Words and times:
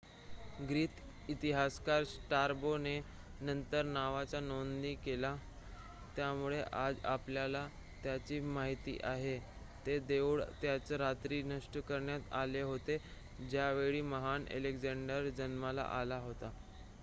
Greek 0.69 0.91
इतिहासकार 1.29 2.03
Strabo 2.03 2.71
ने 2.77 2.93
नंतर 3.41 3.83
नावाची 3.87 4.39
नोंद 4.39 4.85
केली 5.03 5.31
त्यामुळे 6.15 6.61
आज 6.77 7.05
आपल्याला 7.07 7.67
त्याची 8.03 8.39
माहिती 8.47 8.97
आहे 9.03 9.37
ते 9.85 9.99
देऊळ 10.07 10.41
त्याच 10.61 10.91
रात्री 10.99 11.41
नष्ट 11.45 11.77
करण्यात 11.79 12.33
आले 12.33 12.61
होते 12.63 12.97
ज्यावेळी 13.49 14.01
महान 14.09 14.45
अलेक्झांडर 14.51 15.29
जन्माला 15.37 15.87
आला 15.93 16.19
होता 16.19 16.51